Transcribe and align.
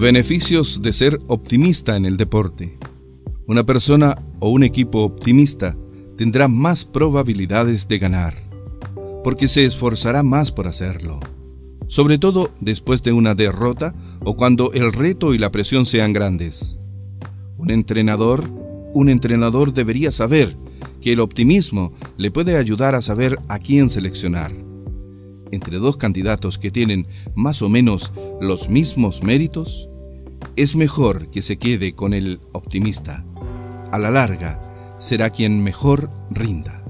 Beneficios 0.00 0.80
de 0.80 0.92
ser 0.92 1.18
optimista 1.26 1.96
en 1.96 2.06
el 2.06 2.16
deporte. 2.16 2.78
Una 3.48 3.66
persona 3.66 4.22
o 4.38 4.48
un 4.48 4.62
equipo 4.62 5.02
optimista 5.02 5.76
tendrá 6.16 6.46
más 6.46 6.84
probabilidades 6.84 7.88
de 7.88 7.98
ganar, 7.98 8.34
porque 9.24 9.48
se 9.48 9.64
esforzará 9.64 10.22
más 10.22 10.52
por 10.52 10.68
hacerlo, 10.68 11.18
sobre 11.88 12.16
todo 12.16 12.52
después 12.60 13.02
de 13.02 13.10
una 13.10 13.34
derrota 13.34 13.92
o 14.24 14.36
cuando 14.36 14.72
el 14.72 14.92
reto 14.92 15.34
y 15.34 15.38
la 15.38 15.50
presión 15.50 15.84
sean 15.84 16.12
grandes. 16.12 16.78
Un 17.56 17.72
entrenador, 17.72 18.48
un 18.92 19.08
entrenador 19.08 19.74
debería 19.74 20.12
saber 20.12 20.56
que 21.00 21.12
el 21.12 21.18
optimismo 21.18 21.92
le 22.16 22.30
puede 22.30 22.56
ayudar 22.56 22.94
a 22.94 23.02
saber 23.02 23.36
a 23.48 23.58
quién 23.58 23.90
seleccionar. 23.90 24.67
Entre 25.50 25.78
dos 25.78 25.96
candidatos 25.96 26.58
que 26.58 26.70
tienen 26.70 27.06
más 27.34 27.62
o 27.62 27.68
menos 27.68 28.12
los 28.40 28.68
mismos 28.68 29.22
méritos, 29.22 29.88
es 30.56 30.76
mejor 30.76 31.30
que 31.30 31.42
se 31.42 31.58
quede 31.58 31.94
con 31.94 32.14
el 32.14 32.40
optimista. 32.52 33.24
A 33.90 33.98
la 33.98 34.10
larga, 34.10 34.96
será 34.98 35.30
quien 35.30 35.62
mejor 35.62 36.10
rinda. 36.30 36.82